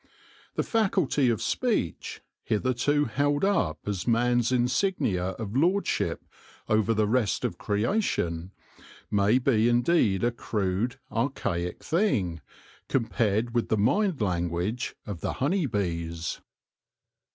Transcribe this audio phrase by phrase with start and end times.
[0.55, 6.23] The faculty of speech, hitherto held up as man's insignia of lordship
[6.67, 8.51] over the rest of creation,
[9.11, 12.41] may be indeed a crude, archaic thing,
[12.89, 16.41] compared with the mind language of the honey bees.